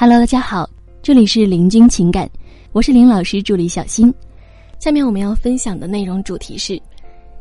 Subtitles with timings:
[0.00, 0.70] Hello，大家好，
[1.02, 2.30] 这里是林君情感，
[2.70, 4.14] 我是林老师助理小新。
[4.78, 6.80] 下面我们要分享的内容主题是：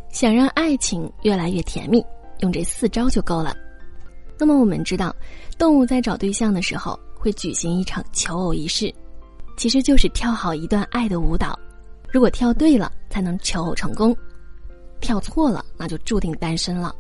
[0.09, 2.03] 想让爱情越来越甜蜜，
[2.39, 3.55] 用这四招就够了。
[4.39, 5.15] 那么我们知道，
[5.55, 8.91] 动物在找对象的时候会举行一场求偶仪式，
[9.55, 11.55] 其实就是跳好一段爱的舞蹈。
[12.11, 14.11] 如果跳对了，才能求偶成功；
[14.99, 16.91] 跳错了，那就注定单身了。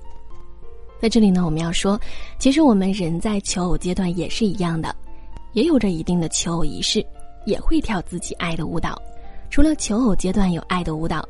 [1.01, 1.99] 在这里呢，我们要说，
[2.37, 4.95] 其实我们人在求偶阶段也是一样的。
[5.57, 7.03] 也有着一定的求偶仪式，
[7.45, 8.95] 也会跳自己爱的舞蹈。
[9.49, 11.27] 除了求偶阶段有爱的舞蹈，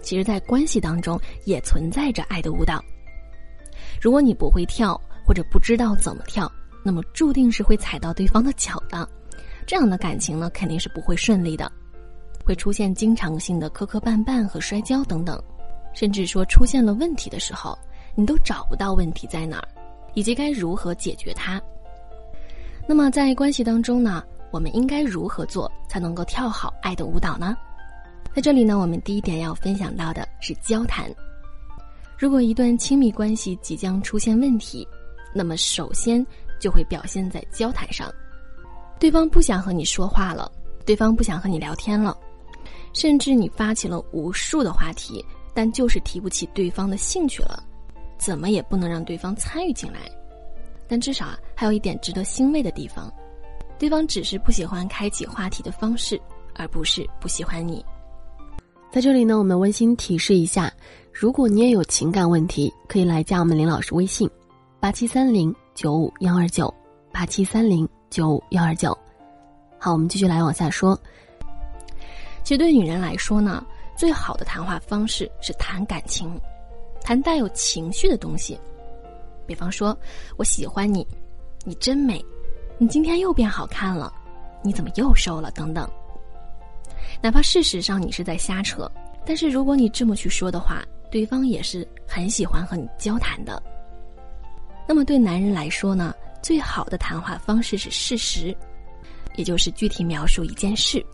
[0.00, 2.80] 其实，在关系当中也存在着爱的舞蹈。
[4.00, 6.48] 如果你不会跳，或者不知道怎么跳，
[6.84, 9.08] 那么注定是会踩到对方的脚的。
[9.66, 11.68] 这样的感情呢，肯定是不会顺利的，
[12.44, 15.42] 会出现经常性的磕磕绊绊和摔跤等等，
[15.92, 17.76] 甚至说出现了问题的时候，
[18.14, 19.66] 你都找不到问题在哪儿，
[20.14, 21.60] 以及该如何解决它。
[22.88, 27.56] 那么在关系当中呢，我们应该如何做才能够跳好爱的舞蹈呢？
[28.34, 31.10] 在这里呢，我们第一点要分享到的是交谈。
[32.16, 34.86] 如果一段亲密关系即将出现问题，
[35.34, 36.24] 那么首先
[36.60, 38.08] 就会表现在交谈上。
[38.98, 40.50] 对方不想和你说话了，
[40.86, 42.16] 对方不想和你聊天了，
[42.94, 47.62] 甚至你发起了无数的话题，但就是提不起对方的兴趣了，
[48.16, 50.00] 怎么也不能让对方参与进来。
[50.88, 53.12] 但至少啊，还有一点值得欣慰的地方，
[53.78, 56.20] 对方只是不喜欢开启话题的方式，
[56.54, 57.84] 而不是不喜欢你。
[58.90, 60.72] 在这里呢，我们温馨提示一下：
[61.12, 64.30] 如果你也有情感问题，可以来加我们林老师微信：
[64.80, 66.72] 八七三零九五幺二九
[67.12, 68.96] 八七三零九五幺二九。
[69.78, 70.98] 好，我们继续来往下说。
[72.42, 73.66] 其实对女人来说呢，
[73.96, 76.40] 最好的谈话方式是谈感情，
[77.02, 78.58] 谈带有情绪的东西。
[79.46, 79.96] 比方说，
[80.36, 81.06] 我喜欢你，
[81.64, 82.24] 你真美，
[82.78, 84.12] 你今天又变好看了，
[84.62, 85.50] 你怎么又瘦了？
[85.52, 85.88] 等等。
[87.22, 88.90] 哪怕事实上你是在瞎扯，
[89.24, 93.62] 但是如果你这么去说的话，对方也是很喜欢和你交谈的。
[94.88, 98.56] 那么对男人来说呢，最好的谈话方式是事实，
[99.36, 101.04] 也就是具体描述一件事。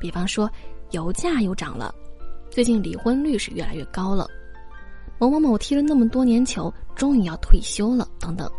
[0.00, 0.50] 比方说，
[0.92, 1.94] 油价又涨了，
[2.50, 4.26] 最近离婚率是越来越高了。
[5.18, 8.50] 某某某踢了那么多年球，终于要退休了，等等。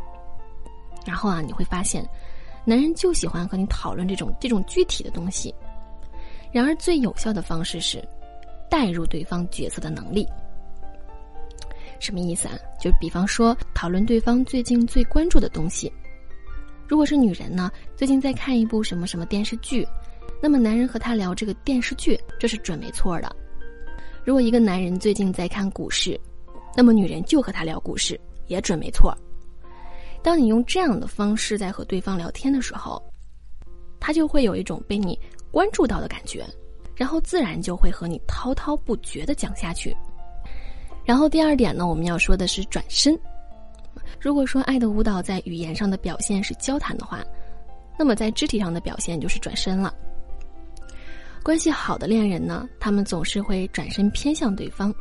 [1.05, 2.07] 然后啊，你会发现，
[2.65, 5.53] 男人就喜欢和你讨论这种这种具体的东西。
[6.51, 8.03] 然而，最有效的方式是
[8.69, 10.27] 带入对方角色的能力。
[11.99, 12.55] 什么意思啊？
[12.79, 15.91] 就比方说，讨论对方最近最关注的东西。
[16.87, 19.87] 如果是女人呢，最近在看一部什么什么电视剧，
[20.41, 23.35] 那么男人和她聊这个电视剧，这是准没错的。
[24.23, 26.19] 如果一个男人最近在看股市，
[26.77, 29.11] 那么女人就和他聊故事，也准没错。
[30.21, 33.01] 当你用这样的方式在和对方聊天的时候，
[33.99, 36.45] 他就会有一种被你关注到的感觉，
[36.95, 39.97] 然后自然就会和你滔滔不绝的讲下去。
[41.03, 43.19] 然后第二点呢，我们要说的是转身。
[44.19, 47.25] 如果说爱的舞蹈在语言上的表现是交谈的话，
[47.97, 49.91] 那么在肢体上的表现就是转身了。
[51.41, 54.93] 关系好的恋人呢，他们总是会转身偏向对方。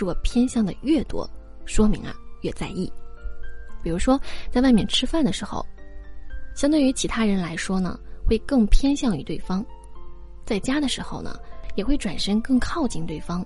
[0.00, 1.28] 如果偏向的越多，
[1.66, 2.90] 说明啊越在意。
[3.82, 4.18] 比如说，
[4.50, 5.62] 在外面吃饭的时候，
[6.56, 9.62] 相对于其他人来说呢，会更偏向于对方；
[10.46, 11.38] 在家的时候呢，
[11.74, 13.44] 也会转身更靠近对方。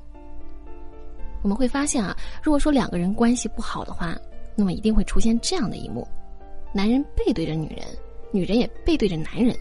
[1.43, 4.17] 我们会发现啊，如果说两个人关系不好的话，
[4.55, 6.07] 那么一定会出现这样的一幕：
[6.73, 7.85] 男人背对着女人，
[8.31, 9.57] 女人也背对着男人。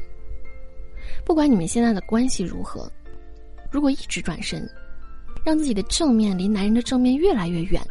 [1.26, 2.88] 不管你们现在的关系如何，
[3.72, 4.70] 如果一直转身。
[5.44, 7.82] 让自己的正面离男人的正面越来越远，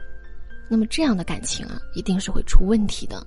[0.68, 3.24] 那么这样的感情啊，一定是会出问题的。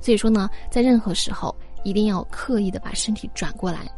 [0.00, 3.90] 所以说呢，在任何时候一定要刻意的把身体转过来，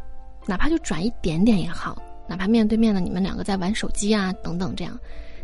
[0.45, 4.97] 哪怕就转一点点也好，哪怕面对面的你们两个在玩手机啊等等这样，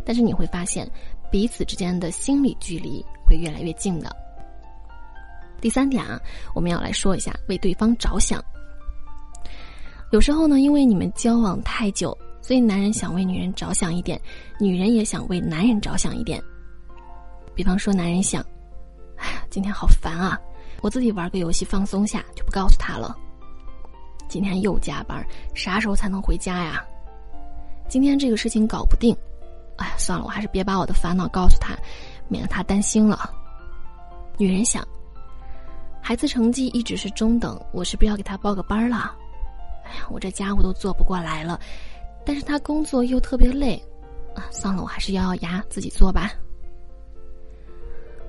[0.05, 0.89] 但是你会发现
[1.29, 4.15] 彼此之间的心理距离会越来越近的。
[5.59, 6.17] 第三点啊，
[6.55, 8.41] 我们要来说一下为对方着想。
[10.11, 12.17] 有时候呢，因为你们交往太久。
[12.49, 14.19] 所以，男人想为女人着想一点，
[14.59, 16.41] 女人也想为男人着想一点。
[17.53, 18.43] 比方说，男人想
[19.17, 20.35] ：“哎呀，今天好烦啊，
[20.81, 23.15] 我自己玩个游戏放松下，就不告诉他了。
[24.27, 25.23] 今天又加班，
[25.53, 26.83] 啥时候才能回家呀？
[27.87, 29.15] 今天这个事情搞不定，
[29.77, 31.75] 哎，算了，我还是别把我的烦恼告诉他，
[32.29, 33.31] 免得他担心了。”
[34.39, 34.83] 女人想
[36.01, 39.15] ：“孩子成绩一直是中等，我是不是要给他报个班了？
[39.85, 41.59] 哎呀，我这家务都做不过来了。”
[42.25, 43.81] 但是他工作又特别累，
[44.35, 46.31] 啊，算了，我还是咬咬牙自己做吧。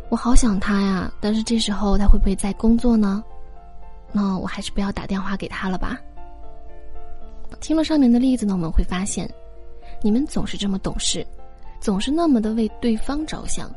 [0.08, 3.22] 我好想他呀，但是这时候他会不会在工作呢？
[4.12, 6.00] 那我还是不要打电话给他了吧。
[7.60, 9.32] 听了上面的例子呢，我们会发现，
[10.02, 11.24] 你们总是这么懂事，
[11.80, 13.70] 总是那么的为对方着想，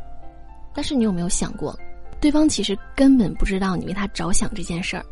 [0.73, 1.77] 但是你有没有想过，
[2.19, 5.05] 对方其实根本不知道你为他着想这件事儿，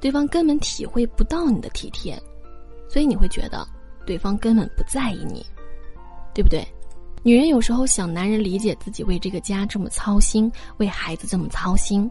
[0.00, 2.18] 对方根本体会不到你的体贴，
[2.88, 3.66] 所以你会觉得
[4.06, 5.44] 对方根本不在意你，
[6.34, 6.66] 对不对？
[7.22, 12.08] 女人有时候想男人理解自己为这个家这么操心，为孩子这么操心；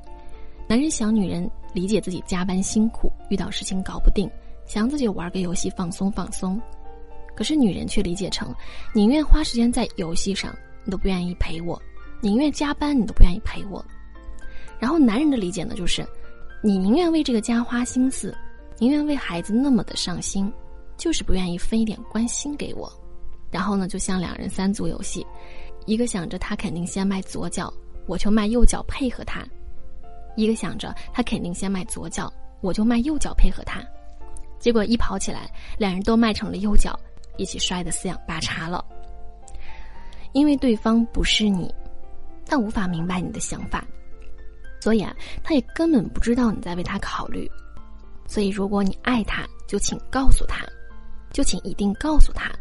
[0.68, 4.30] 男人想女人理解自己加班辛苦，遇到事情搞不定。
[4.66, 6.62] 想自己玩个游戏放松放松，
[7.36, 8.56] 可是女人却理解成，
[8.94, 10.56] 宁愿花时间在游戏上，
[10.86, 11.78] 你都不愿意陪我；
[12.22, 13.84] 宁愿加班，你都不愿意陪我。
[14.80, 16.08] 然后男人的理解呢，就是，
[16.64, 18.34] 你宁愿为这个家花心思，
[18.78, 20.50] 宁愿为孩子那么的上心，
[21.02, 22.88] 就是不愿意分一点关心给我。
[23.50, 25.26] 然后呢，就像两人三足游戏，
[25.88, 27.74] 一个想着他肯定先迈左脚，
[28.06, 29.42] 我就迈右脚配合他；
[30.36, 32.32] 一个想着他肯定先迈左脚，
[32.62, 33.84] 我就迈右脚配合他。
[34.60, 36.98] 结果一跑起来，两人都迈成了右脚，
[37.36, 38.86] 一起摔得四仰八叉了。
[40.34, 41.74] 因为对方不是你，
[42.46, 43.84] 他无法明白你的想法，
[44.80, 47.50] 所以啊，他也根本不知道你在为他考虑。
[48.28, 50.66] 所以，如果你爱他，就请告诉他，
[51.32, 52.52] 就请一定告诉他。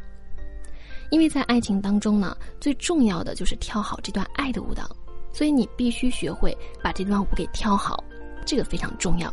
[1.10, 4.88] 因为在爱情当中呢，最重要的就是跳好这段爱的舞蹈，
[5.32, 8.02] 所以你必须学会把这段舞给跳好。
[8.46, 9.32] 这个非常重要，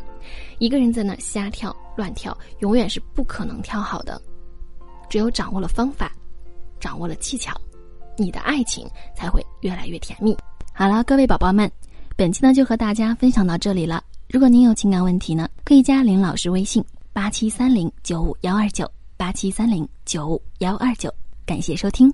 [0.60, 4.22] 一个人在那瞎跳乱跳，永远是不可能跳好的。
[5.10, 6.12] 只有掌握了方法，
[6.80, 7.54] 掌握了技巧，
[8.18, 10.38] 你的爱情才会越来越甜蜜。
[10.74, 11.72] 好了，各位宝宝们，
[12.16, 14.04] 本期呢就和大家分享到这里了。
[14.30, 16.83] 如果您有情感问题呢，可以加林老师微信：
[17.13, 21.14] 八七三零九五幺二九八七三零九五幺二九。
[21.46, 22.14] 感谢收听。